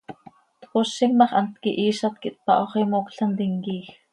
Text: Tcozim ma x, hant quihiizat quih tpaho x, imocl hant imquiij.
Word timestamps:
Tcozim 0.61 1.11
ma 1.17 1.27
x, 1.29 1.31
hant 1.37 1.51
quihiizat 1.61 2.15
quih 2.21 2.35
tpaho 2.37 2.65
x, 2.71 2.73
imocl 2.83 3.21
hant 3.21 3.43
imquiij. 3.47 3.87